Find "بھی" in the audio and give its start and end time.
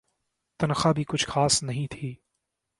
0.93-1.03